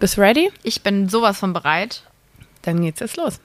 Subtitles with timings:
[0.00, 0.50] Bist du ready?
[0.64, 2.02] Ich bin sowas von bereit.
[2.62, 3.40] Dann geht's jetzt los.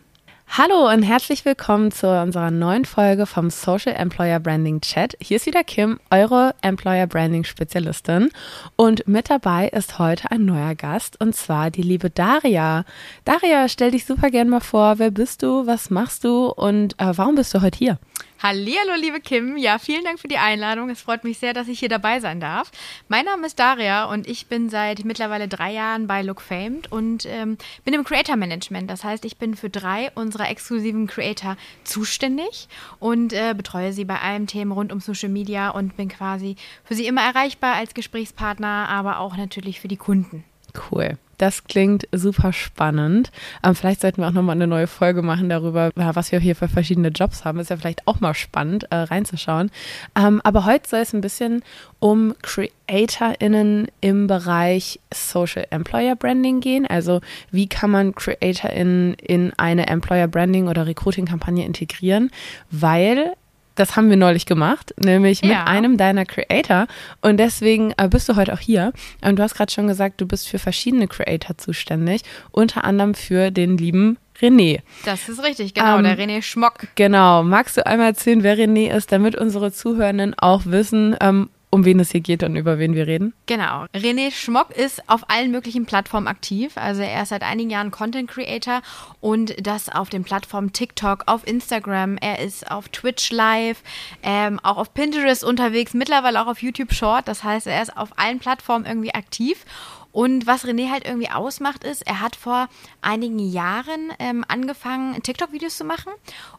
[0.58, 5.16] Hallo und herzlich willkommen zu unserer neuen Folge vom Social Employer Branding Chat.
[5.22, 8.32] Hier ist wieder Kim, eure Employer Branding Spezialistin.
[8.76, 12.84] Und mit dabei ist heute ein neuer Gast und zwar die liebe Daria.
[13.26, 14.98] Daria, stell dich super gern mal vor.
[14.98, 15.68] Wer bist du?
[15.68, 16.48] Was machst du?
[16.48, 18.00] Und äh, warum bist du heute hier?
[18.42, 19.58] Hallihallo, liebe Kim.
[19.58, 20.90] Ja, vielen Dank für die Einladung.
[20.90, 22.72] Es freut mich sehr, dass ich hier dabei sein darf.
[23.10, 27.26] Mein Name ist Daria und ich bin seit mittlerweile drei Jahren bei Look Famed und
[27.26, 28.90] ähm, bin im Creator Management.
[28.90, 34.22] Das heißt, ich bin für drei unserer exklusiven Creator zuständig und äh, betreue sie bei
[34.22, 38.88] allen Themen rund um Social Media und bin quasi für sie immer erreichbar als Gesprächspartner,
[38.88, 40.46] aber auch natürlich für die Kunden.
[40.92, 41.18] Cool.
[41.40, 43.32] Das klingt super spannend.
[43.64, 46.68] Ähm, vielleicht sollten wir auch nochmal eine neue Folge machen darüber, was wir hier für
[46.68, 47.60] verschiedene Jobs haben.
[47.60, 49.72] Ist ja vielleicht auch mal spannend äh, reinzuschauen.
[50.18, 51.64] Ähm, aber heute soll es ein bisschen
[52.00, 56.86] um CreatorInnen im Bereich Social Employer Branding gehen.
[56.86, 62.32] Also wie kann man CreatorInnen in eine Employer Branding oder Recruiting-Kampagne integrieren?
[62.70, 63.34] Weil
[63.80, 65.64] das haben wir neulich gemacht, nämlich mit ja.
[65.64, 66.88] einem deiner Creator.
[67.22, 68.92] Und deswegen äh, bist du heute auch hier.
[69.22, 73.52] Und du hast gerade schon gesagt, du bist für verschiedene Creator zuständig, unter anderem für
[73.52, 74.82] den lieben René.
[75.06, 76.88] Das ist richtig, genau, ähm, der René Schmock.
[76.96, 77.44] Genau.
[77.44, 82.00] Magst du einmal erzählen, wer René ist, damit unsere Zuhörenden auch wissen, ähm, um wen
[82.00, 83.34] es hier geht und über wen wir reden.
[83.46, 83.86] Genau.
[83.96, 86.74] René Schmock ist auf allen möglichen Plattformen aktiv.
[86.76, 88.82] Also er ist seit einigen Jahren Content Creator
[89.22, 93.84] und das auf den Plattformen TikTok, auf Instagram, er ist auf Twitch Live,
[94.24, 97.28] ähm, auch auf Pinterest unterwegs, mittlerweile auch auf YouTube Short.
[97.28, 99.66] Das heißt, er ist auf allen Plattformen irgendwie aktiv.
[100.12, 102.68] Und was René halt irgendwie ausmacht, ist, er hat vor
[103.02, 106.12] einigen Jahren ähm, angefangen, TikTok-Videos zu machen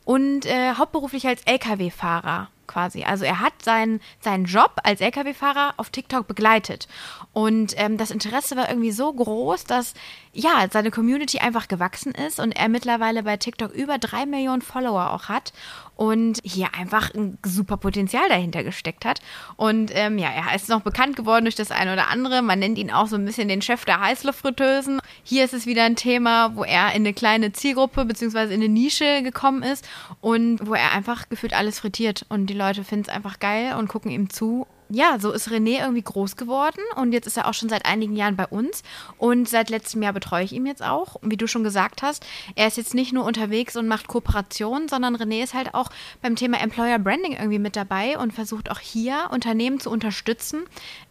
[0.05, 3.02] und äh, hauptberuflich als Lkw-Fahrer quasi.
[3.02, 6.86] Also er hat seinen, seinen Job als Lkw-Fahrer auf TikTok begleitet.
[7.32, 9.94] Und ähm, das Interesse war irgendwie so groß, dass
[10.33, 15.12] ja, seine Community einfach gewachsen ist und er mittlerweile bei TikTok über drei Millionen Follower
[15.12, 15.53] auch hat
[15.97, 19.20] und hier einfach ein super Potenzial dahinter gesteckt hat.
[19.57, 22.42] Und ähm, ja, er ist noch bekannt geworden durch das eine oder andere.
[22.42, 25.01] Man nennt ihn auch so ein bisschen den Chef der Heißluftfritteusen.
[25.24, 28.45] Hier ist es wieder ein Thema, wo er in eine kleine Zielgruppe bzw.
[28.45, 29.86] in eine Nische gekommen ist
[30.20, 32.24] und wo er einfach gefühlt alles frittiert.
[32.29, 35.80] Und die Leute finden es einfach geil und gucken ihm zu ja, so ist René
[35.80, 38.83] irgendwie groß geworden und jetzt ist er auch schon seit einigen Jahren bei uns
[39.18, 41.14] und seit letztem Jahr betreue ich ihn jetzt auch.
[41.14, 44.89] Und wie du schon gesagt hast, er ist jetzt nicht nur unterwegs und macht Kooperationen,
[44.89, 45.90] sondern René ist halt auch
[46.23, 50.64] beim Thema Employer Branding irgendwie mit dabei und versucht auch hier Unternehmen zu unterstützen,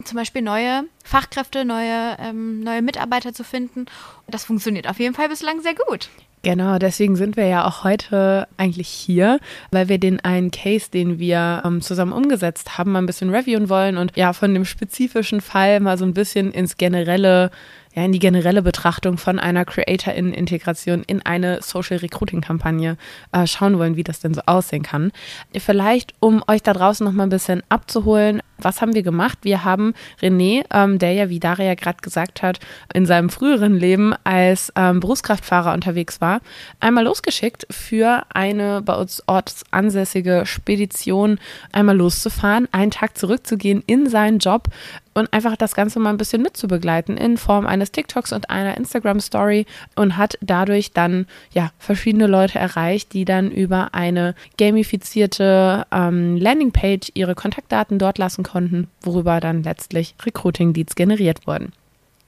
[0.04, 3.86] zum Beispiel neue Fachkräfte, neue, ähm, neue Mitarbeiter zu finden.
[4.28, 6.10] Das funktioniert auf jeden Fall bislang sehr gut.
[6.42, 9.40] Genau, deswegen sind wir ja auch heute eigentlich hier,
[9.72, 13.68] weil wir den einen Case, den wir ähm, zusammen umgesetzt haben, mal ein bisschen reviewen
[13.68, 17.52] wollen und ja von dem spezifischen Fall mal so ein bisschen ins generelle
[18.00, 22.98] ja, in die generelle Betrachtung von einer Creator-In-Integration in eine Social Recruiting-Kampagne
[23.32, 25.12] äh, schauen wollen, wie das denn so aussehen kann.
[25.58, 29.40] Vielleicht, um euch da draußen noch mal ein bisschen abzuholen, was haben wir gemacht?
[29.42, 32.60] Wir haben René, ähm, der ja, wie Daria gerade gesagt hat,
[32.94, 36.42] in seinem früheren Leben als ähm, Berufskraftfahrer unterwegs war,
[36.80, 41.40] einmal losgeschickt für eine bei uns ortsansässige Spedition,
[41.72, 44.68] einmal loszufahren, einen Tag zurückzugehen in seinen Job,
[45.14, 49.66] und einfach das Ganze mal ein bisschen mitzubegleiten in Form eines TikToks und einer Instagram-Story
[49.96, 57.12] und hat dadurch dann ja verschiedene Leute erreicht, die dann über eine gamifizierte ähm, Landingpage
[57.14, 61.74] ihre Kontaktdaten dort lassen konnten, worüber dann letztlich Recruiting-Leads generiert wurden.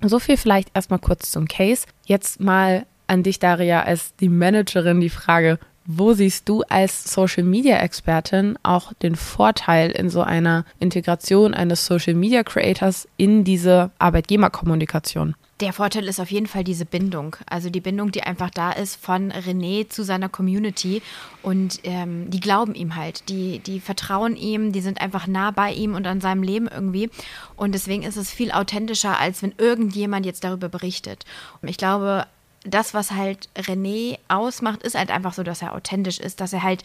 [0.04, 1.86] So viel vielleicht erstmal kurz zum Case.
[2.06, 5.60] Jetzt mal an dich, Daria, als die Managerin die Frage,
[5.98, 11.86] wo siehst du als Social Media Expertin auch den Vorteil in so einer Integration eines
[11.86, 15.36] Social Media Creators in diese Arbeitgeberkommunikation?
[15.62, 17.36] Der Vorteil ist auf jeden Fall diese Bindung.
[17.46, 21.04] Also die Bindung, die einfach da ist von René zu seiner Community.
[21.44, 23.30] Und ähm, die glauben ihm halt.
[23.30, 27.12] Die, die vertrauen ihm, die sind einfach nah bei ihm und an seinem Leben irgendwie.
[27.56, 31.26] Und deswegen ist es viel authentischer, als wenn irgendjemand jetzt darüber berichtet.
[31.62, 32.26] Und ich glaube,
[32.64, 36.62] das, was halt René ausmacht, ist halt einfach so, dass er authentisch ist, dass er
[36.62, 36.84] halt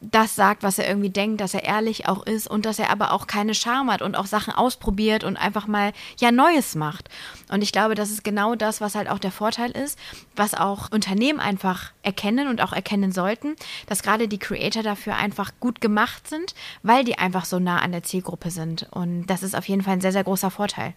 [0.00, 3.12] das sagt, was er irgendwie denkt, dass er ehrlich auch ist und dass er aber
[3.12, 7.08] auch keine Scham hat und auch Sachen ausprobiert und einfach mal ja Neues macht.
[7.50, 9.98] Und ich glaube, das ist genau das, was halt auch der Vorteil ist,
[10.36, 13.56] was auch Unternehmen einfach erkennen und auch erkennen sollten,
[13.86, 17.92] dass gerade die Creator dafür einfach gut gemacht sind, weil die einfach so nah an
[17.92, 18.86] der Zielgruppe sind.
[18.92, 20.94] Und das ist auf jeden Fall ein sehr, sehr großer Vorteil.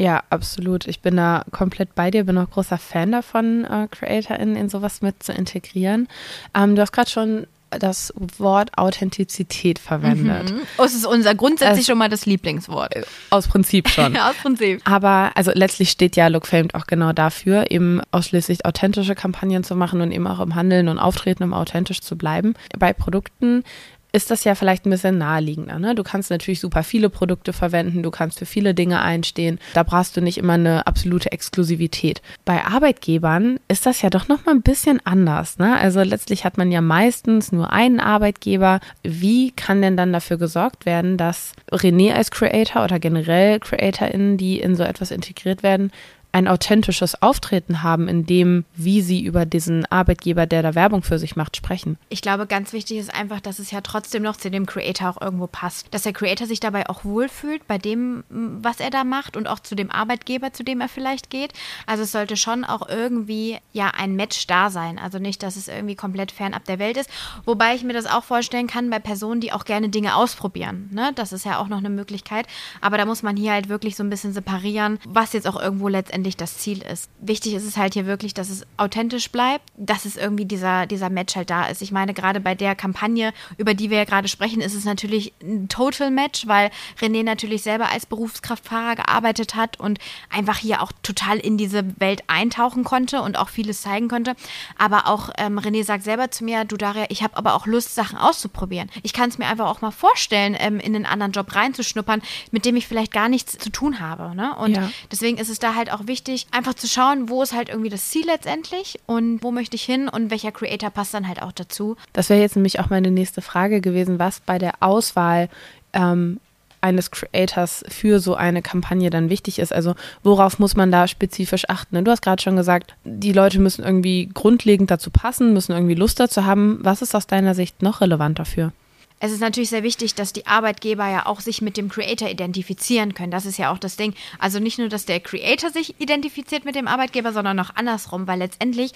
[0.00, 0.86] Ja, absolut.
[0.86, 5.02] Ich bin da komplett bei dir, bin auch großer Fan davon, äh, CreatorInnen in sowas
[5.02, 6.08] mit zu integrieren.
[6.54, 10.52] Ähm, du hast gerade schon das Wort Authentizität verwendet.
[10.52, 10.60] Mhm.
[10.78, 12.96] Oh, es ist unser grundsätzlich es, schon mal das Lieblingswort.
[12.96, 14.14] Äh, aus Prinzip schon.
[14.16, 14.80] ja, aus Prinzip.
[14.84, 19.76] Aber also letztlich steht ja Look Famed auch genau dafür, eben ausschließlich authentische Kampagnen zu
[19.76, 22.54] machen und eben auch im Handeln und Auftreten, um authentisch zu bleiben.
[22.78, 23.64] Bei Produkten
[24.12, 25.78] ist das ja vielleicht ein bisschen naheliegender.
[25.78, 25.94] Ne?
[25.94, 29.58] Du kannst natürlich super viele Produkte verwenden, du kannst für viele Dinge einstehen.
[29.74, 32.22] Da brauchst du nicht immer eine absolute Exklusivität.
[32.44, 35.58] Bei Arbeitgebern ist das ja doch noch mal ein bisschen anders.
[35.58, 35.78] Ne?
[35.78, 38.80] Also letztlich hat man ja meistens nur einen Arbeitgeber.
[39.02, 44.60] Wie kann denn dann dafür gesorgt werden, dass René als Creator oder generell CreatorInnen, die
[44.60, 45.90] in so etwas integriert werden,
[46.32, 51.18] ein authentisches Auftreten haben, in dem, wie sie über diesen Arbeitgeber, der da Werbung für
[51.18, 51.98] sich macht, sprechen.
[52.08, 55.20] Ich glaube, ganz wichtig ist einfach, dass es ja trotzdem noch zu dem Creator auch
[55.20, 55.92] irgendwo passt.
[55.92, 59.58] Dass der Creator sich dabei auch wohlfühlt bei dem, was er da macht und auch
[59.58, 61.52] zu dem Arbeitgeber, zu dem er vielleicht geht.
[61.86, 64.98] Also es sollte schon auch irgendwie ja ein Match da sein.
[64.98, 67.10] Also nicht, dass es irgendwie komplett fernab der Welt ist.
[67.44, 70.90] Wobei ich mir das auch vorstellen kann bei Personen, die auch gerne Dinge ausprobieren.
[70.92, 71.12] Ne?
[71.14, 72.46] Das ist ja auch noch eine Möglichkeit.
[72.80, 75.88] Aber da muss man hier halt wirklich so ein bisschen separieren, was jetzt auch irgendwo
[75.88, 77.08] letztendlich letztendlich das Ziel ist.
[77.20, 81.08] Wichtig ist es halt hier wirklich, dass es authentisch bleibt, dass es irgendwie dieser, dieser
[81.08, 81.82] Match halt da ist.
[81.82, 85.32] Ich meine, gerade bei der Kampagne, über die wir ja gerade sprechen, ist es natürlich
[85.42, 86.70] ein Total Match, weil
[87.00, 92.22] René natürlich selber als Berufskraftfahrer gearbeitet hat und einfach hier auch total in diese Welt
[92.26, 94.34] eintauchen konnte und auch vieles zeigen konnte.
[94.76, 97.94] Aber auch ähm, René sagt selber zu mir, du Daria, ich habe aber auch Lust,
[97.94, 98.90] Sachen auszuprobieren.
[99.02, 102.20] Ich kann es mir einfach auch mal vorstellen, ähm, in einen anderen Job reinzuschnuppern,
[102.50, 104.34] mit dem ich vielleicht gar nichts zu tun habe.
[104.34, 104.54] Ne?
[104.56, 104.90] Und ja.
[105.10, 108.10] deswegen ist es da halt auch wichtig, einfach zu schauen, wo ist halt irgendwie das
[108.10, 111.96] Ziel letztendlich und wo möchte ich hin und welcher Creator passt dann halt auch dazu.
[112.12, 115.48] Das wäre jetzt nämlich auch meine nächste Frage gewesen, was bei der Auswahl
[115.92, 116.40] ähm,
[116.80, 119.72] eines Creators für so eine Kampagne dann wichtig ist.
[119.72, 122.04] Also worauf muss man da spezifisch achten?
[122.04, 126.20] Du hast gerade schon gesagt, die Leute müssen irgendwie grundlegend dazu passen, müssen irgendwie Lust
[126.20, 126.78] dazu haben.
[126.82, 128.72] Was ist aus deiner Sicht noch relevant dafür?
[129.20, 133.12] Es ist natürlich sehr wichtig, dass die Arbeitgeber ja auch sich mit dem Creator identifizieren
[133.12, 133.30] können.
[133.30, 134.14] Das ist ja auch das Ding.
[134.38, 138.38] Also nicht nur, dass der Creator sich identifiziert mit dem Arbeitgeber, sondern auch andersrum, weil
[138.38, 138.92] letztendlich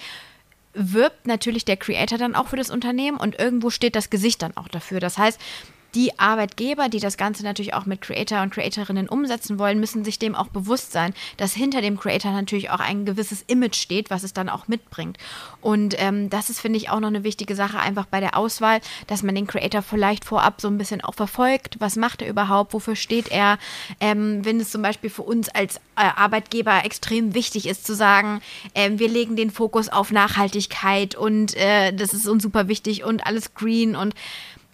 [0.73, 4.57] wirbt natürlich der Creator dann auch für das Unternehmen und irgendwo steht das Gesicht dann
[4.57, 4.99] auch dafür.
[4.99, 5.39] Das heißt,
[5.95, 10.19] die Arbeitgeber, die das Ganze natürlich auch mit Creator und Creatorinnen umsetzen wollen, müssen sich
[10.19, 14.23] dem auch bewusst sein, dass hinter dem Creator natürlich auch ein gewisses Image steht, was
[14.23, 15.17] es dann auch mitbringt.
[15.61, 18.81] Und ähm, das ist, finde ich, auch noch eine wichtige Sache, einfach bei der Auswahl,
[19.07, 21.77] dass man den Creator vielleicht vorab so ein bisschen auch verfolgt.
[21.79, 22.73] Was macht er überhaupt?
[22.73, 23.57] Wofür steht er?
[24.01, 28.41] Ähm, wenn es zum Beispiel für uns als äh, Arbeitgeber extrem wichtig ist, zu sagen,
[28.73, 33.25] äh, wir legen den Fokus auf Nachhaltigkeit und äh, das ist uns super wichtig und
[33.25, 34.13] alles green und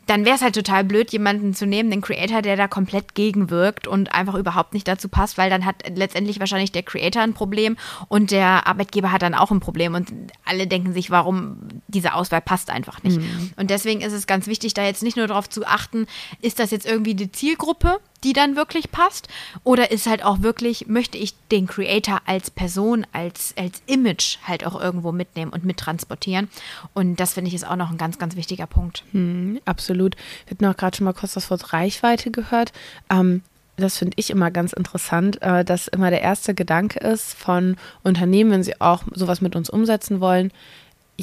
[0.08, 3.88] dann wäre es halt total blöd, jemanden zu nehmen, den Creator, der da komplett gegenwirkt
[3.88, 7.78] und einfach überhaupt nicht dazu passt, weil dann hat letztendlich wahrscheinlich der Creator ein Problem
[8.08, 10.12] und der Arbeitgeber hat dann auch ein Problem und
[10.44, 11.58] alle denken sich, warum
[11.88, 13.20] diese Auswahl passt einfach nicht.
[13.20, 13.52] Mhm.
[13.58, 16.08] Und deswegen ist es ganz wichtig, da jetzt nicht nur darauf zu achten,
[16.42, 19.28] ist das jetzt irgendwie die Zielgruppe, die dann wirklich passt?
[19.64, 24.66] Oder ist halt auch wirklich, möchte ich den Creator als Person, als, als Image halt
[24.66, 26.50] auch irgendwo mitnehmen und mittransportieren?
[26.94, 29.04] Und das finde ich ist auch noch ein ganz, ganz wichtiger Punkt.
[29.12, 30.16] Hm, absolut.
[30.46, 32.72] Wir hatten auch gerade schon mal kurz das Wort Reichweite gehört.
[33.10, 33.42] Ähm,
[33.78, 38.52] das finde ich immer ganz interessant, äh, dass immer der erste Gedanke ist von Unternehmen,
[38.52, 40.52] wenn sie auch sowas mit uns umsetzen wollen,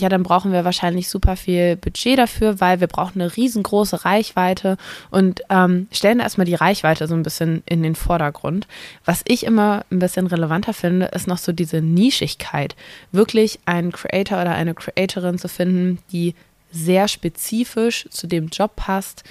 [0.00, 4.76] ja, dann brauchen wir wahrscheinlich super viel Budget dafür, weil wir brauchen eine riesengroße Reichweite
[5.10, 8.66] und ähm, stellen erstmal die Reichweite so ein bisschen in den Vordergrund.
[9.04, 12.76] Was ich immer ein bisschen relevanter finde, ist noch so diese Nischigkeit.
[13.12, 16.34] Wirklich einen Creator oder eine Creatorin zu finden, die
[16.70, 19.24] sehr spezifisch zu dem Job passt,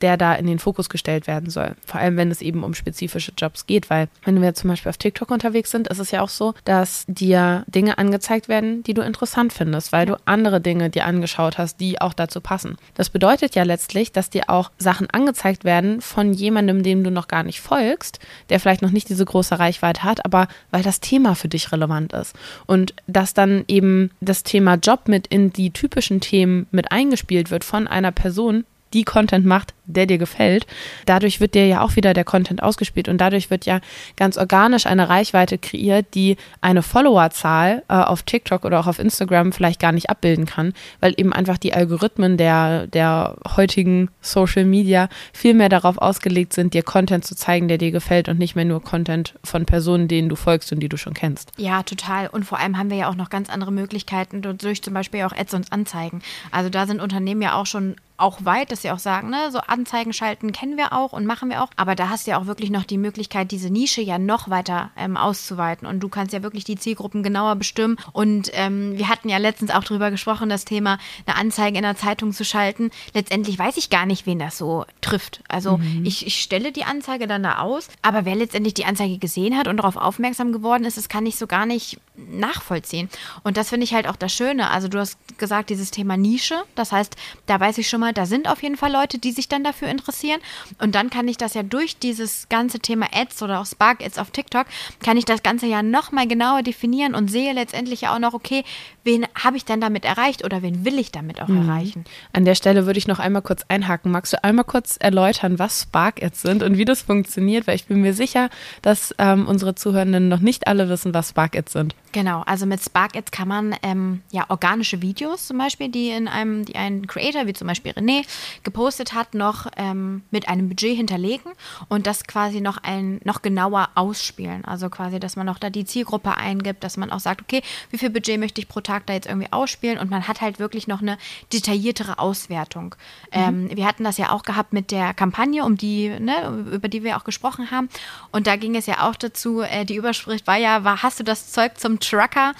[0.00, 1.74] der da in den Fokus gestellt werden soll.
[1.84, 4.96] Vor allem, wenn es eben um spezifische Jobs geht, weil wenn wir zum Beispiel auf
[4.96, 9.02] TikTok unterwegs sind, ist es ja auch so, dass dir Dinge angezeigt werden, die du
[9.02, 12.76] interessant findest, weil du andere Dinge dir angeschaut hast, die auch dazu passen.
[12.94, 17.28] Das bedeutet ja letztlich, dass dir auch Sachen angezeigt werden von jemandem, dem du noch
[17.28, 18.18] gar nicht folgst,
[18.50, 22.12] der vielleicht noch nicht diese große Reichweite hat, aber weil das Thema für dich relevant
[22.12, 22.34] ist.
[22.66, 27.64] Und dass dann eben das Thema Job mit in die typischen Themen mit eingespielt wird
[27.64, 28.64] von einer Person,
[28.94, 30.66] die Content macht, der dir gefällt,
[31.06, 33.80] dadurch wird dir ja auch wieder der Content ausgespielt und dadurch wird ja
[34.16, 39.52] ganz organisch eine Reichweite kreiert, die eine Followerzahl äh, auf TikTok oder auch auf Instagram
[39.52, 45.08] vielleicht gar nicht abbilden kann, weil eben einfach die Algorithmen der, der heutigen Social Media
[45.32, 48.64] viel mehr darauf ausgelegt sind, dir Content zu zeigen, der dir gefällt und nicht mehr
[48.64, 51.52] nur Content von Personen, denen du folgst und die du schon kennst.
[51.56, 52.28] Ja, total.
[52.28, 55.32] Und vor allem haben wir ja auch noch ganz andere Möglichkeiten durch zum Beispiel auch
[55.32, 56.22] Ads und Anzeigen.
[56.50, 59.58] Also da sind Unternehmen ja auch schon auch weit, dass sie auch sagen, ne, so
[59.78, 61.68] Anzeigen schalten, kennen wir auch und machen wir auch.
[61.76, 64.90] Aber da hast du ja auch wirklich noch die Möglichkeit, diese Nische ja noch weiter
[64.96, 65.86] ähm, auszuweiten.
[65.86, 67.96] Und du kannst ja wirklich die Zielgruppen genauer bestimmen.
[68.12, 71.96] Und ähm, wir hatten ja letztens auch drüber gesprochen, das Thema, eine Anzeige in der
[71.96, 72.90] Zeitung zu schalten.
[73.14, 75.42] Letztendlich weiß ich gar nicht, wen das so trifft.
[75.48, 76.04] Also mhm.
[76.04, 79.68] ich, ich stelle die Anzeige dann da aus, aber wer letztendlich die Anzeige gesehen hat
[79.68, 83.08] und darauf aufmerksam geworden ist, das kann ich so gar nicht nachvollziehen.
[83.44, 84.70] Und das finde ich halt auch das Schöne.
[84.70, 86.56] Also du hast gesagt, dieses Thema Nische.
[86.74, 87.16] Das heißt,
[87.46, 89.88] da weiß ich schon mal, da sind auf jeden Fall Leute, die sich dann dafür
[89.88, 90.40] interessieren.
[90.78, 94.18] Und dann kann ich das ja durch dieses ganze Thema Ads oder auch Spark Ads
[94.18, 94.66] auf TikTok,
[95.02, 98.64] kann ich das Ganze ja nochmal genauer definieren und sehe letztendlich ja auch noch, okay,
[99.04, 101.68] wen habe ich denn damit erreicht oder wen will ich damit auch mhm.
[101.68, 102.04] erreichen?
[102.32, 104.12] An der Stelle würde ich noch einmal kurz einhaken.
[104.12, 107.66] Magst du einmal kurz erläutern, was Spark Ads sind und wie das funktioniert?
[107.66, 108.50] Weil ich bin mir sicher,
[108.82, 111.94] dass ähm, unsere Zuhörenden noch nicht alle wissen, was Spark Ads sind.
[112.12, 116.28] Genau, also mit Spark Ads kann man ähm, ja organische Videos zum Beispiel, die in
[116.28, 118.24] einem, die ein Creator wie zum Beispiel René
[118.62, 121.52] gepostet hat, noch ähm, mit einem Budget hinterlegen
[121.88, 124.64] und das quasi noch ein noch genauer ausspielen.
[124.64, 127.98] Also quasi, dass man noch da die Zielgruppe eingibt, dass man auch sagt, okay, wie
[127.98, 130.88] viel Budget möchte ich pro Tag da jetzt irgendwie ausspielen und man hat halt wirklich
[130.88, 131.18] noch eine
[131.52, 132.94] detailliertere Auswertung.
[133.32, 133.68] Mhm.
[133.70, 137.04] Ähm, wir hatten das ja auch gehabt mit der Kampagne, um die, ne, über die
[137.04, 137.88] wir auch gesprochen haben.
[138.32, 141.24] Und da ging es ja auch dazu, äh, die Überschrift war ja, war, hast du
[141.24, 142.52] das Zeug zum Trucker.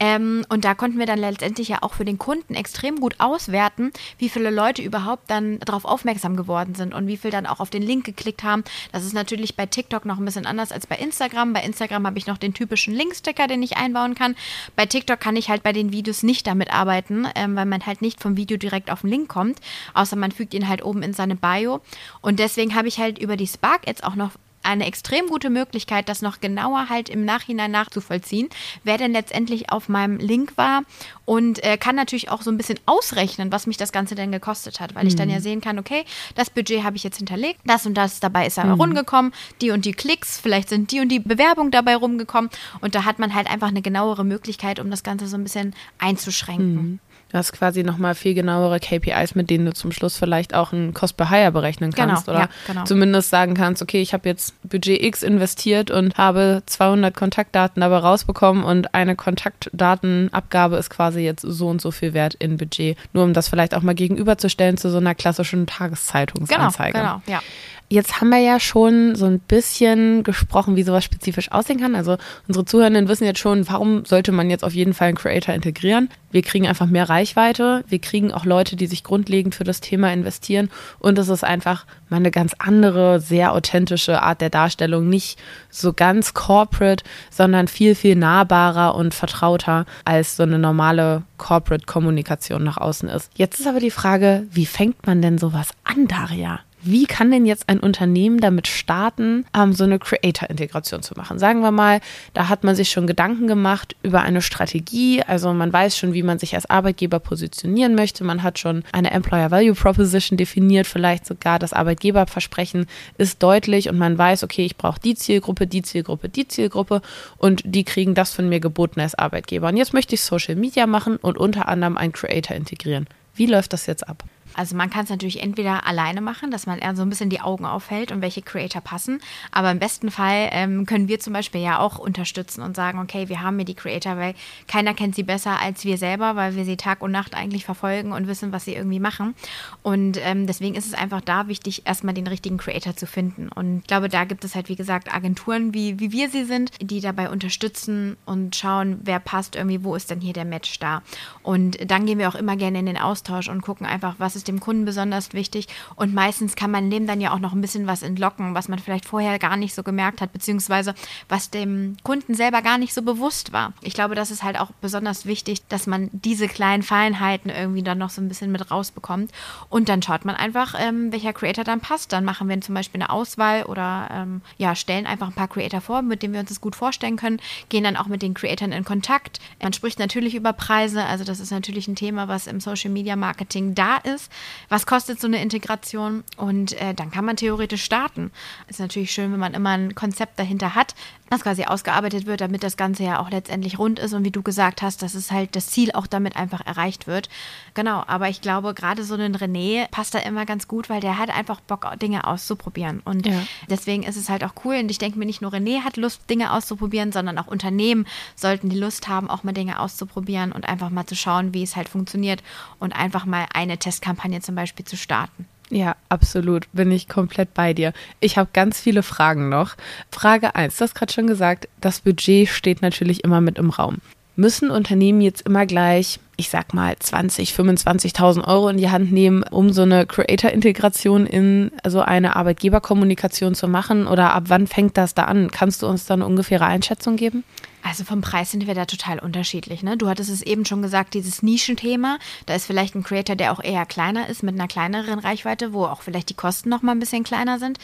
[0.00, 3.92] Ähm, und da konnten wir dann letztendlich ja auch für den Kunden extrem gut auswerten,
[4.18, 7.70] wie viele Leute überhaupt dann darauf aufmerksam geworden sind und wie viel dann auch auf
[7.70, 8.64] den Link geklickt haben.
[8.92, 11.52] Das ist natürlich bei TikTok noch ein bisschen anders als bei Instagram.
[11.52, 14.36] Bei Instagram habe ich noch den typischen Linksticker, den ich einbauen kann.
[14.74, 18.02] Bei TikTok kann ich halt bei den Videos nicht damit arbeiten, ähm, weil man halt
[18.02, 19.58] nicht vom Video direkt auf den Link kommt,
[19.94, 21.80] außer man fügt ihn halt oben in seine Bio.
[22.20, 24.32] Und deswegen habe ich halt über die Spark jetzt auch noch
[24.66, 28.48] eine extrem gute Möglichkeit, das noch genauer halt im Nachhinein nachzuvollziehen,
[28.84, 30.82] wer denn letztendlich auf meinem Link war
[31.24, 34.80] und äh, kann natürlich auch so ein bisschen ausrechnen, was mich das Ganze denn gekostet
[34.80, 35.08] hat, weil mhm.
[35.08, 35.42] ich dann ja mhm.
[35.42, 36.04] sehen kann, okay,
[36.34, 38.80] das Budget habe ich jetzt hinterlegt, das und das dabei ist ja mhm.
[38.80, 43.04] rumgekommen, die und die Klicks, vielleicht sind die und die Bewerbungen dabei rumgekommen und da
[43.04, 46.74] hat man halt einfach eine genauere Möglichkeit, um das Ganze so ein bisschen einzuschränken.
[46.74, 47.00] Mhm.
[47.30, 50.94] Du hast quasi nochmal viel genauere KPIs, mit denen du zum Schluss vielleicht auch einen
[50.94, 52.26] Cost per Hire berechnen genau, kannst.
[52.26, 52.84] Genau, oder ja, genau.
[52.84, 57.98] zumindest sagen kannst, okay, ich habe jetzt Budget X investiert und habe 200 Kontaktdaten dabei
[57.98, 62.96] rausbekommen und eine Kontaktdatenabgabe ist quasi jetzt so und so viel wert in Budget.
[63.12, 66.92] Nur um das vielleicht auch mal gegenüberzustellen zu so einer klassischen Tageszeitungsanzeige.
[66.92, 67.42] Genau, genau, ja.
[67.88, 71.94] Jetzt haben wir ja schon so ein bisschen gesprochen, wie sowas spezifisch aussehen kann.
[71.94, 72.16] Also
[72.48, 76.10] unsere Zuhörenden wissen jetzt schon, warum sollte man jetzt auf jeden Fall einen Creator integrieren.
[76.32, 80.12] Wir kriegen einfach mehr Reichweite, wir kriegen auch Leute, die sich grundlegend für das Thema
[80.12, 80.68] investieren
[80.98, 85.08] und es ist einfach mal eine ganz andere, sehr authentische Art der Darstellung.
[85.08, 85.38] Nicht
[85.70, 92.76] so ganz corporate, sondern viel, viel nahbarer und vertrauter als so eine normale Corporate-Kommunikation nach
[92.76, 93.30] außen ist.
[93.34, 96.60] Jetzt ist aber die Frage, wie fängt man denn sowas an, Daria?
[96.86, 101.38] Wie kann denn jetzt ein Unternehmen damit starten, ähm, so eine Creator-Integration zu machen?
[101.38, 102.00] Sagen wir mal,
[102.34, 105.22] da hat man sich schon Gedanken gemacht über eine Strategie.
[105.22, 108.24] Also man weiß schon, wie man sich als Arbeitgeber positionieren möchte.
[108.24, 112.86] Man hat schon eine Employer Value Proposition definiert, vielleicht sogar das Arbeitgeberversprechen
[113.18, 117.02] ist deutlich und man weiß, okay, ich brauche die Zielgruppe, die Zielgruppe, die Zielgruppe
[117.38, 119.68] und die kriegen das von mir geboten als Arbeitgeber.
[119.68, 123.06] Und jetzt möchte ich Social Media machen und unter anderem einen Creator integrieren.
[123.34, 124.24] Wie läuft das jetzt ab?
[124.56, 127.40] Also man kann es natürlich entweder alleine machen, dass man eher so ein bisschen die
[127.40, 129.20] Augen aufhält und welche Creator passen.
[129.52, 133.28] Aber im besten Fall ähm, können wir zum Beispiel ja auch unterstützen und sagen, okay,
[133.28, 134.34] wir haben hier die Creator, weil
[134.66, 138.12] keiner kennt sie besser als wir selber, weil wir sie Tag und Nacht eigentlich verfolgen
[138.12, 139.34] und wissen, was sie irgendwie machen.
[139.82, 143.48] Und ähm, deswegen ist es einfach da wichtig, erstmal den richtigen Creator zu finden.
[143.48, 146.70] Und ich glaube, da gibt es halt, wie gesagt, Agenturen, wie, wie wir sie sind,
[146.80, 151.02] die dabei unterstützen und schauen, wer passt irgendwie, wo ist denn hier der Match da.
[151.42, 154.45] Und dann gehen wir auch immer gerne in den Austausch und gucken einfach, was ist
[154.48, 155.68] dem Kunden besonders wichtig.
[155.94, 158.78] Und meistens kann man dem dann ja auch noch ein bisschen was entlocken, was man
[158.78, 160.94] vielleicht vorher gar nicht so gemerkt hat, beziehungsweise
[161.28, 163.72] was dem Kunden selber gar nicht so bewusst war.
[163.82, 167.98] Ich glaube, das ist halt auch besonders wichtig, dass man diese kleinen Feinheiten irgendwie dann
[167.98, 169.30] noch so ein bisschen mit rausbekommt.
[169.68, 172.12] Und dann schaut man einfach, ähm, welcher Creator dann passt.
[172.12, 175.80] Dann machen wir zum Beispiel eine Auswahl oder ähm, ja, stellen einfach ein paar Creator
[175.80, 178.72] vor, mit denen wir uns das gut vorstellen können, gehen dann auch mit den Creatoren
[178.72, 179.40] in Kontakt.
[179.62, 183.16] Man spricht natürlich über Preise, also das ist natürlich ein Thema, was im Social Media
[183.16, 184.30] Marketing da ist
[184.68, 188.30] was kostet so eine Integration und äh, dann kann man theoretisch starten.
[188.68, 190.94] Ist natürlich schön, wenn man immer ein Konzept dahinter hat,
[191.30, 194.42] das quasi ausgearbeitet wird, damit das Ganze ja auch letztendlich rund ist und wie du
[194.42, 197.28] gesagt hast, dass es halt das Ziel auch damit einfach erreicht wird.
[197.74, 201.18] Genau, aber ich glaube, gerade so ein René passt da immer ganz gut, weil der
[201.18, 203.42] hat einfach Bock, Dinge auszuprobieren und ja.
[203.68, 206.28] deswegen ist es halt auch cool und ich denke mir, nicht nur René hat Lust,
[206.30, 208.06] Dinge auszuprobieren, sondern auch Unternehmen
[208.36, 211.76] sollten die Lust haben, auch mal Dinge auszuprobieren und einfach mal zu schauen, wie es
[211.76, 212.42] halt funktioniert
[212.78, 215.46] und einfach mal eine Testkampagne zum Beispiel zu starten.
[215.70, 216.68] Ja, absolut.
[216.72, 217.92] Bin ich komplett bei dir.
[218.20, 219.74] Ich habe ganz viele Fragen noch.
[220.10, 223.96] Frage 1, du hast gerade schon gesagt, das Budget steht natürlich immer mit im Raum.
[224.38, 229.42] Müssen Unternehmen jetzt immer gleich, ich sag mal, 20, 25.000 Euro in die Hand nehmen,
[229.44, 234.06] um so eine Creator-Integration in so eine Arbeitgeberkommunikation zu machen?
[234.06, 235.50] Oder ab wann fängt das da an?
[235.50, 237.44] Kannst du uns da eine ungefähre Einschätzung geben?
[237.88, 239.84] Also vom Preis sind wir da total unterschiedlich.
[239.84, 239.96] Ne?
[239.96, 242.18] Du hattest es eben schon gesagt, dieses Nischenthema.
[242.44, 245.84] Da ist vielleicht ein Creator, der auch eher kleiner ist, mit einer kleineren Reichweite, wo
[245.84, 247.78] auch vielleicht die Kosten noch mal ein bisschen kleiner sind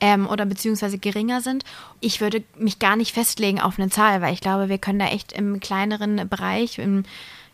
[0.00, 1.64] ähm, oder beziehungsweise geringer sind.
[1.98, 5.06] Ich würde mich gar nicht festlegen auf eine Zahl, weil ich glaube, wir können da
[5.06, 7.02] echt im kleineren Bereich, im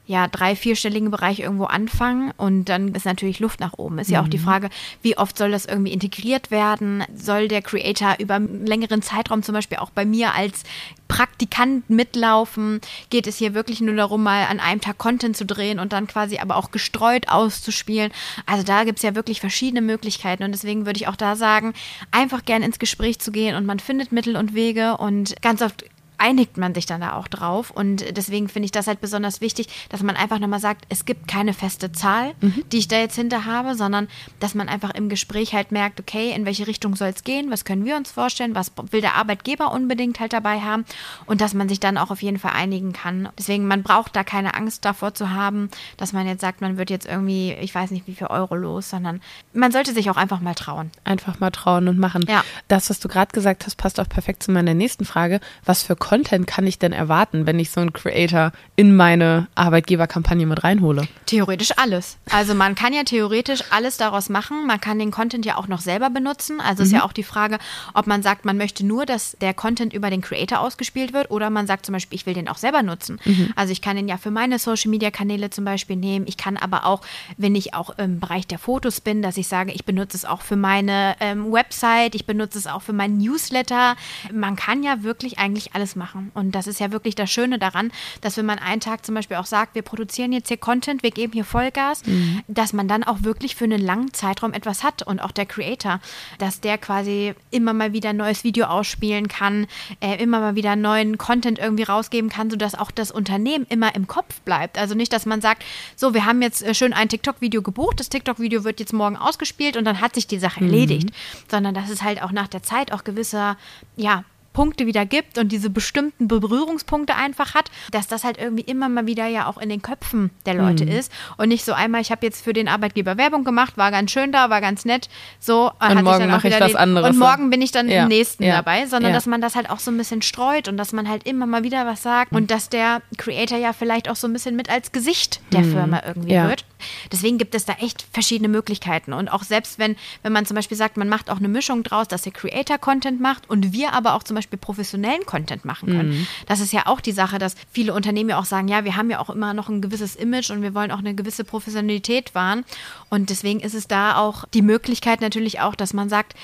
[0.07, 3.99] ja, drei-, vierstelligen Bereich irgendwo anfangen und dann ist natürlich Luft nach oben.
[3.99, 4.43] Ist ja auch die mhm.
[4.43, 4.71] Frage,
[5.01, 7.05] wie oft soll das irgendwie integriert werden?
[7.17, 10.65] Soll der Creator über einen längeren Zeitraum zum Beispiel auch bei mir als
[11.09, 12.83] Praktikant mitlaufen?
[13.09, 16.07] Geht es hier wirklich nur darum, mal an einem Tag Content zu drehen und dann
[16.07, 18.13] quasi aber auch gestreut auszuspielen?
[18.45, 21.73] Also da gibt es ja wirklich verschiedene Möglichkeiten und deswegen würde ich auch da sagen,
[22.11, 25.85] einfach gern ins Gespräch zu gehen und man findet Mittel und Wege und ganz oft
[26.19, 27.71] einigt man sich dann da auch drauf.
[27.71, 31.29] Und deswegen finde ich das halt besonders wichtig, dass man einfach nochmal sagt, es gibt
[31.29, 32.65] keine feste Zahl, mhm.
[32.73, 34.09] die ich da jetzt hinter habe, sondern
[34.41, 37.65] dass man einfach im Gespräch halt merkt, okay, in welche Richtung soll es gehen, was
[37.65, 40.85] können wir uns vorstellen, was will der Arbeitgeber unbedingt halt dabei haben
[41.27, 43.29] und dass man sich dann auch auf jeden Fall einigen kann.
[43.39, 46.91] Deswegen, man braucht da keine Angst davor zu haben, dass man jetzt sagt, man wird
[46.91, 49.21] jetzt irgendwie, ich weiß nicht, wie viel Euro los, sondern
[49.53, 50.91] man sollte sich auch einfach mal trauen.
[51.05, 52.25] Einfach mal trauen und machen.
[52.29, 52.45] Ja.
[52.69, 55.41] Das, was du gerade gesagt hast, passt auch perfekt zu meiner nächsten Frage.
[55.65, 60.45] Was für Content kann ich denn erwarten, wenn ich so einen Creator in meine Arbeitgeberkampagne
[60.45, 61.09] mit reinhole?
[61.25, 62.19] Theoretisch alles.
[62.31, 64.67] Also man kann ja theoretisch alles daraus machen.
[64.67, 66.61] Man kann den Content ja auch noch selber benutzen.
[66.61, 66.87] Also mhm.
[66.87, 67.59] ist ja auch die Frage,
[67.95, 71.49] ob man sagt, man möchte nur, dass der Content über den Creator ausgespielt wird oder
[71.49, 73.19] man sagt zum Beispiel, ich will den auch selber nutzen.
[73.25, 73.55] Mhm.
[73.57, 76.27] Also ich kann den ja für meine Social Media Kanäle zum Beispiel nehmen.
[76.29, 77.01] Ich kann aber auch,
[77.39, 80.43] wenn ich auch im Bereich der Fotos bin, dass ich sage, ich benutze es auch
[80.43, 83.97] für meine ähm, Website, ich benutze es auch für meinen Newsletter.
[84.31, 86.31] Man kann ja wirklich eigentlich alles machen.
[86.35, 89.37] Und das ist ja wirklich das Schöne daran, dass wenn man einen Tag zum Beispiel
[89.37, 92.43] auch sagt, wir produzieren jetzt hier Content, wir geben hier Vollgas, mhm.
[92.49, 96.01] dass man dann auch wirklich für einen langen Zeitraum etwas hat und auch der Creator,
[96.39, 99.67] dass der quasi immer mal wieder ein neues Video ausspielen kann,
[100.01, 104.07] äh, immer mal wieder neuen Content irgendwie rausgeben kann, sodass auch das Unternehmen immer im
[104.07, 104.79] Kopf bleibt.
[104.79, 105.65] Also nicht, dass man sagt,
[105.97, 109.77] so, wir haben jetzt äh, schön ein TikTok-Video gebucht, das TikTok-Video wird jetzt morgen ausgespielt
[109.77, 110.71] und dann hat sich die Sache mhm.
[110.71, 111.11] erledigt,
[111.51, 113.57] sondern dass es halt auch nach der Zeit auch gewisser,
[113.97, 114.25] ja,
[114.55, 119.07] Punkte wieder gibt und diese bestimmten Berührungspunkte einfach hat, dass das halt irgendwie immer mal
[119.07, 120.93] wieder ja auch in den Köpfen der Leute mhm.
[120.93, 124.13] ist und nicht so einmal, ich habe jetzt für den Arbeitgeber Werbung gemacht, war ganz
[124.13, 127.11] schön da, war ganz nett, so und morgen mache ich was den, anderes.
[127.11, 128.05] Und morgen bin ich dann ja.
[128.05, 128.57] im nächsten ja.
[128.57, 129.17] dabei, sondern ja.
[129.17, 131.65] dass man das halt auch so ein bisschen streut und dass man halt immer mal
[131.65, 132.39] wieder was sagt mhm.
[132.39, 135.73] und dass der Creator ja vielleicht auch so ein bisschen mit als Gesicht der mhm.
[135.73, 136.65] Firma irgendwie wird.
[137.11, 140.77] Deswegen gibt es da echt verschiedene Möglichkeiten und auch selbst wenn, wenn man zum Beispiel
[140.77, 144.15] sagt, man macht auch eine Mischung draus, dass der Creator Content macht und wir aber
[144.15, 146.11] auch zum Beispiel Beispiel professionellen Content machen können.
[146.11, 146.27] Mhm.
[146.47, 149.11] Das ist ja auch die Sache, dass viele Unternehmen ja auch sagen, ja, wir haben
[149.11, 152.65] ja auch immer noch ein gewisses Image und wir wollen auch eine gewisse Professionalität wahren.
[153.09, 156.35] Und deswegen ist es da auch die Möglichkeit natürlich auch, dass man sagt,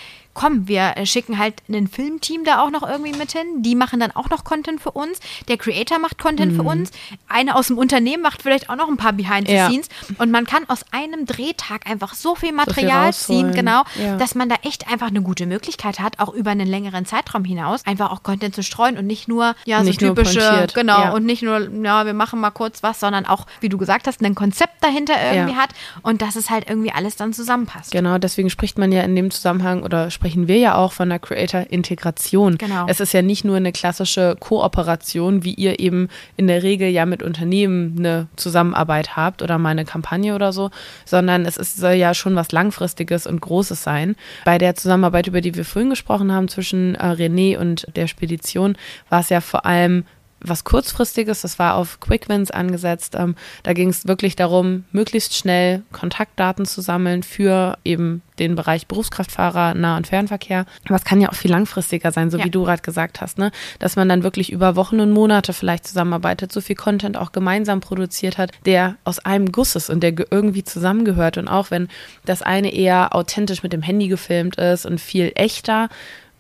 [0.40, 3.62] komm, wir äh, schicken halt ein Filmteam da auch noch irgendwie mit hin.
[3.62, 5.20] Die machen dann auch noch Content für uns.
[5.48, 6.56] Der Creator macht Content mhm.
[6.56, 6.92] für uns.
[7.28, 9.88] Einer aus dem Unternehmen macht vielleicht auch noch ein paar Behind the Scenes.
[10.08, 10.14] Ja.
[10.16, 14.16] Und man kann aus einem Drehtag einfach so viel Material so viel ziehen, genau, ja.
[14.16, 17.84] dass man da echt einfach eine gute Möglichkeit hat, auch über einen längeren Zeitraum hinaus,
[17.84, 21.10] einfach auch Content zu streuen und nicht nur, ja, nicht so typische, genau, ja.
[21.12, 24.22] und nicht nur, ja, wir machen mal kurz was, sondern auch, wie du gesagt hast,
[24.22, 27.90] ein Konzept dahinter irgendwie hat und dass es halt irgendwie alles dann zusammenpasst.
[27.90, 31.18] Genau, deswegen spricht man ja in dem Zusammenhang oder sprechen wir ja auch von der
[31.18, 32.56] Creator-Integration.
[32.56, 32.86] Genau.
[32.86, 37.04] Es ist ja nicht nur eine klassische Kooperation, wie ihr eben in der Regel ja
[37.04, 40.70] mit Unternehmen eine Zusammenarbeit habt oder mal eine Kampagne oder so,
[41.04, 44.14] sondern es ist, soll ja schon was Langfristiges und Großes sein.
[44.44, 48.76] Bei der Zusammenarbeit, über die wir vorhin gesprochen haben, zwischen äh, René und der Spedition,
[49.08, 50.04] war es ja vor allem
[50.42, 53.14] was kurzfristiges, das war auf Quickwins angesetzt.
[53.16, 58.86] Ähm, da ging es wirklich darum, möglichst schnell Kontaktdaten zu sammeln für eben den Bereich
[58.86, 60.64] Berufskraftfahrer, Nah- und Fernverkehr.
[60.86, 62.44] Aber es kann ja auch viel langfristiger sein, so ja.
[62.44, 63.52] wie du gerade gesagt hast, ne?
[63.78, 67.80] dass man dann wirklich über Wochen und Monate vielleicht zusammenarbeitet, so viel Content auch gemeinsam
[67.80, 71.36] produziert hat, der aus einem Guss ist und der irgendwie zusammengehört.
[71.36, 71.88] Und auch wenn
[72.24, 75.90] das eine eher authentisch mit dem Handy gefilmt ist und viel echter,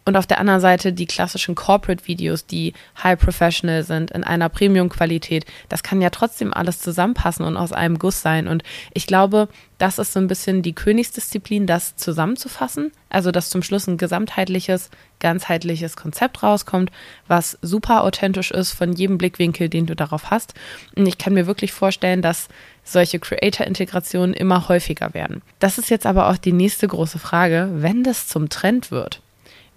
[0.06, 5.44] Und auf der anderen Seite die klassischen Corporate-Videos, die high professional sind, in einer Premium-Qualität.
[5.68, 8.48] Das kann ja trotzdem alles zusammenpassen und aus einem Guss sein.
[8.48, 8.62] Und
[8.94, 12.92] ich glaube, das ist so ein bisschen die Königsdisziplin, das zusammenzufassen.
[13.10, 16.90] Also, dass zum Schluss ein gesamtheitliches, ganzheitliches Konzept rauskommt,
[17.28, 20.54] was super authentisch ist von jedem Blickwinkel, den du darauf hast.
[20.96, 22.48] Und ich kann mir wirklich vorstellen, dass
[22.84, 25.42] solche Creator-Integrationen immer häufiger werden.
[25.58, 29.20] Das ist jetzt aber auch die nächste große Frage, wenn das zum Trend wird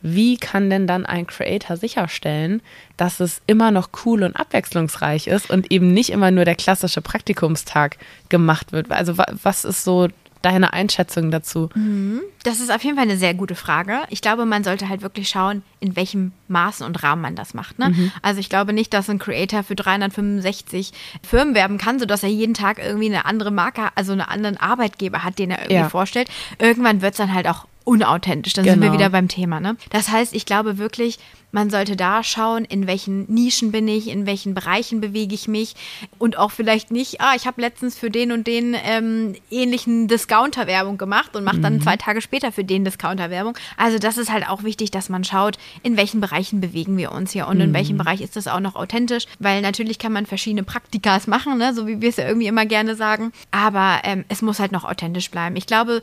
[0.04, 2.62] wie kann denn dann ein Creator sicherstellen,
[2.98, 7.02] dass es immer noch cool und abwechslungsreich ist und eben nicht immer nur der klassische
[7.02, 7.98] Praktikumstag
[8.30, 8.92] gemacht wird?
[8.92, 10.10] Also was ist so
[10.44, 11.70] deine Einschätzung dazu?
[11.74, 12.22] Mhm.
[12.44, 14.02] Das ist auf jeden Fall eine sehr gute Frage.
[14.10, 17.80] Ich glaube, man sollte halt wirklich schauen, in welchem Maßen und Rahmen man das macht.
[17.80, 17.89] Ne?
[17.89, 18.12] Mhm.
[18.22, 20.92] Also ich glaube nicht, dass ein Creator für 365
[21.28, 25.24] Firmen werben kann, sodass er jeden Tag irgendwie eine andere Marke, also einen anderen Arbeitgeber
[25.24, 25.89] hat, den er irgendwie ja.
[25.89, 26.30] vorstellt.
[26.60, 28.54] Irgendwann wird es dann halt auch unauthentisch.
[28.54, 28.74] Dann genau.
[28.74, 29.00] sind wir genau.
[29.00, 29.60] wieder beim Thema.
[29.60, 29.76] Ne?
[29.89, 31.19] Das heißt, ich glaube wirklich,
[31.54, 35.76] man sollte da schauen, in welchen Nischen bin ich, in welchen Bereichen bewege ich mich
[36.17, 40.98] und auch vielleicht nicht, ah, ich habe letztens für den und den ähm, ähnlichen Discounter-Werbung
[40.98, 41.82] gemacht und mache dann mhm.
[41.82, 43.56] zwei Tage später für den Discounter-Werbung.
[43.78, 47.32] Also das ist halt auch wichtig, dass man schaut, in welchen Bereichen bewegen wir uns
[47.32, 47.65] hier und mhm.
[47.65, 51.60] in welchem Bereich ist das auch noch authentisch, weil natürlich kann man verschiedene Praktikas machen,
[51.60, 51.74] ne?
[51.76, 54.86] so wie wir es ja irgendwie immer gerne sagen, aber ähm, es muss halt noch
[54.86, 55.56] authentisch bleiben.
[55.56, 56.02] Ich glaube,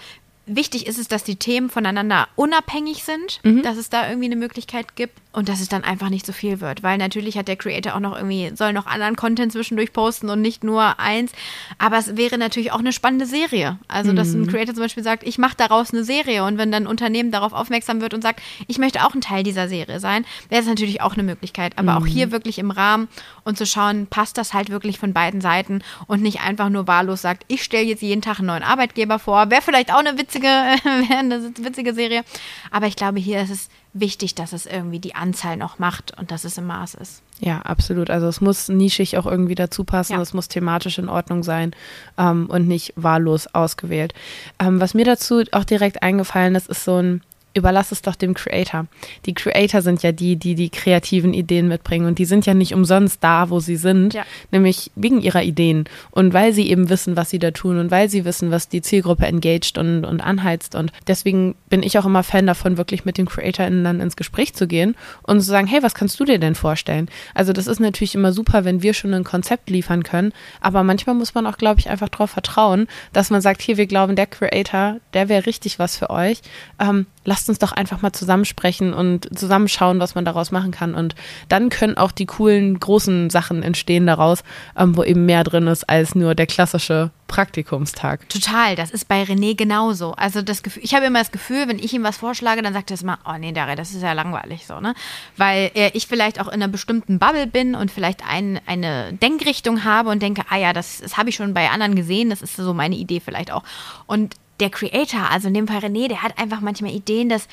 [0.56, 3.62] Wichtig ist es, dass die Themen voneinander unabhängig sind, mhm.
[3.62, 6.60] dass es da irgendwie eine Möglichkeit gibt und dass es dann einfach nicht so viel
[6.60, 10.28] wird, weil natürlich hat der Creator auch noch irgendwie, soll noch anderen Content zwischendurch posten
[10.28, 11.32] und nicht nur eins,
[11.78, 13.78] aber es wäre natürlich auch eine spannende Serie.
[13.86, 14.48] Also, dass ein mhm.
[14.48, 17.52] Creator zum Beispiel sagt, ich mache daraus eine Serie und wenn dann ein Unternehmen darauf
[17.52, 21.00] aufmerksam wird und sagt, ich möchte auch ein Teil dieser Serie sein, wäre es natürlich
[21.00, 22.02] auch eine Möglichkeit, aber mhm.
[22.02, 23.08] auch hier wirklich im Rahmen
[23.44, 27.22] und zu schauen, passt das halt wirklich von beiden Seiten und nicht einfach nur wahllos
[27.22, 30.39] sagt, ich stelle jetzt jeden Tag einen neuen Arbeitgeber vor, wäre vielleicht auch eine witzige,
[31.10, 32.24] eine witzige Serie,
[32.70, 36.30] aber ich glaube, hier ist es wichtig, dass es irgendwie die Anzahl noch macht und
[36.30, 37.22] dass es im Maß ist.
[37.40, 38.10] Ja, absolut.
[38.10, 40.20] Also es muss nischig auch irgendwie dazu passen, ja.
[40.20, 41.72] es muss thematisch in Ordnung sein
[42.18, 44.14] ähm, und nicht wahllos ausgewählt.
[44.58, 47.22] Ähm, was mir dazu auch direkt eingefallen ist, ist so ein
[47.54, 48.86] überlass es doch dem Creator.
[49.26, 52.74] Die Creator sind ja die, die die kreativen Ideen mitbringen und die sind ja nicht
[52.74, 54.24] umsonst da, wo sie sind, ja.
[54.50, 58.08] nämlich wegen ihrer Ideen und weil sie eben wissen, was sie da tun und weil
[58.08, 62.22] sie wissen, was die Zielgruppe engaged und, und anheizt und deswegen bin ich auch immer
[62.22, 65.82] Fan davon, wirklich mit den CreatorInnen dann ins Gespräch zu gehen und zu sagen, hey,
[65.82, 67.08] was kannst du dir denn vorstellen?
[67.34, 71.16] Also das ist natürlich immer super, wenn wir schon ein Konzept liefern können, aber manchmal
[71.16, 74.26] muss man auch, glaube ich, einfach darauf vertrauen, dass man sagt, hier, wir glauben, der
[74.26, 76.40] Creator, der wäre richtig was für euch.
[76.78, 80.94] Ähm, lasst uns doch einfach mal zusammensprechen und zusammenschauen, was man daraus machen kann.
[80.94, 81.14] Und
[81.48, 84.42] dann können auch die coolen, großen Sachen entstehen daraus,
[84.76, 88.28] ähm, wo eben mehr drin ist als nur der klassische Praktikumstag.
[88.28, 90.12] Total, das ist bei René genauso.
[90.14, 92.90] Also das Gefühl, ich habe immer das Gefühl, wenn ich ihm was vorschlage, dann sagt
[92.90, 94.94] er immer, oh nee, Daria, das ist ja langweilig so, ne?
[95.36, 99.84] Weil äh, ich vielleicht auch in einer bestimmten Bubble bin und vielleicht ein, eine Denkrichtung
[99.84, 102.56] habe und denke, ah ja, das, das habe ich schon bei anderen gesehen, das ist
[102.56, 103.62] so meine Idee vielleicht auch.
[104.06, 107.48] Und der Creator, also in dem Fall René, der hat einfach manchmal Ideen, dass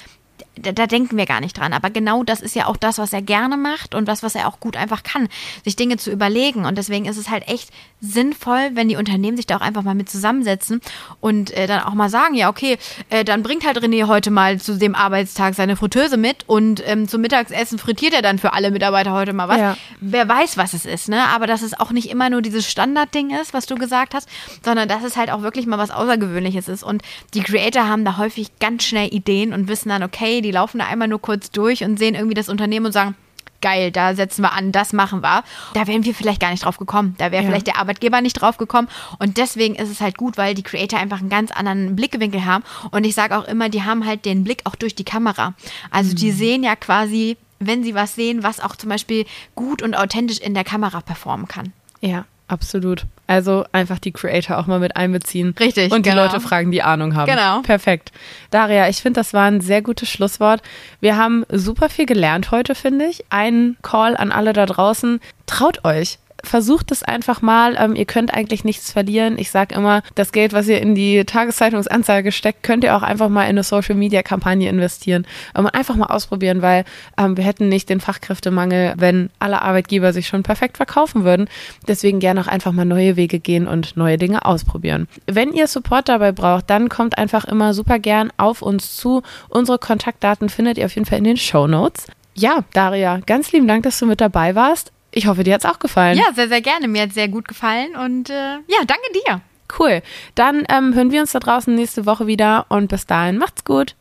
[0.61, 1.73] da, da, denken wir gar nicht dran.
[1.73, 4.47] Aber genau das ist ja auch das, was er gerne macht und was, was er
[4.47, 5.27] auch gut einfach kann,
[5.63, 6.65] sich Dinge zu überlegen.
[6.65, 9.95] Und deswegen ist es halt echt sinnvoll, wenn die Unternehmen sich da auch einfach mal
[9.95, 10.81] mit zusammensetzen
[11.19, 12.77] und äh, dann auch mal sagen, ja, okay,
[13.09, 17.07] äh, dann bringt halt René heute mal zu dem Arbeitstag seine Fritteuse mit und ähm,
[17.07, 19.57] zum Mittagsessen frittiert er dann für alle Mitarbeiter heute mal was.
[19.57, 19.77] Ja.
[19.99, 21.23] Wer weiß, was es ist, ne?
[21.29, 24.29] Aber dass es auch nicht immer nur dieses Standardding ist, was du gesagt hast,
[24.63, 26.83] sondern dass es halt auch wirklich mal was Außergewöhnliches ist.
[26.83, 27.01] Und
[27.33, 30.87] die Creator haben da häufig ganz schnell Ideen und wissen dann, okay, die laufen da
[30.87, 33.15] einmal nur kurz durch und sehen irgendwie das Unternehmen und sagen,
[33.61, 35.43] geil, da setzen wir an, das machen wir.
[35.73, 37.15] Da wären wir vielleicht gar nicht drauf gekommen.
[37.17, 37.49] Da wäre ja.
[37.49, 38.87] vielleicht der Arbeitgeber nicht drauf gekommen.
[39.19, 42.63] Und deswegen ist es halt gut, weil die Creator einfach einen ganz anderen Blickwinkel haben.
[42.91, 45.53] Und ich sage auch immer, die haben halt den Blick auch durch die Kamera.
[45.89, 46.15] Also mhm.
[46.15, 50.39] die sehen ja quasi, wenn sie was sehen, was auch zum Beispiel gut und authentisch
[50.39, 51.73] in der Kamera performen kann.
[52.01, 53.05] Ja, Absolut.
[53.27, 55.53] Also einfach die Creator auch mal mit einbeziehen.
[55.59, 55.91] Richtig.
[55.91, 56.23] Und die genau.
[56.23, 57.29] Leute fragen, die Ahnung haben.
[57.29, 57.61] Genau.
[57.61, 58.11] Perfekt.
[58.51, 60.61] Daria, ich finde, das war ein sehr gutes Schlusswort.
[61.01, 63.25] Wir haben super viel gelernt heute, finde ich.
[63.29, 65.19] Ein Call an alle da draußen.
[65.45, 67.75] Traut euch versucht es einfach mal.
[67.79, 69.37] Ähm, ihr könnt eigentlich nichts verlieren.
[69.37, 73.29] Ich sage immer, das Geld, was ihr in die Tageszeitungsanzeige steckt, könnt ihr auch einfach
[73.29, 75.25] mal in eine Social-Media-Kampagne investieren.
[75.55, 76.85] Ähm, einfach mal ausprobieren, weil
[77.17, 81.49] ähm, wir hätten nicht den Fachkräftemangel, wenn alle Arbeitgeber sich schon perfekt verkaufen würden.
[81.87, 85.07] Deswegen gerne auch einfach mal neue Wege gehen und neue Dinge ausprobieren.
[85.25, 89.21] Wenn ihr Support dabei braucht, dann kommt einfach immer super gern auf uns zu.
[89.49, 92.07] Unsere Kontaktdaten findet ihr auf jeden Fall in den Show Notes.
[92.35, 94.91] Ja, Daria, ganz lieben Dank, dass du mit dabei warst.
[95.17, 96.15] Ich hoffe, dir hat es auch gefallen.
[96.15, 96.87] Ja, sehr, sehr gerne.
[96.87, 98.33] Mir hat es sehr gut gefallen und äh,
[98.67, 99.41] ja, danke dir.
[99.77, 100.03] Cool.
[100.35, 103.95] Dann ähm, hören wir uns da draußen nächste Woche wieder und bis dahin macht's gut.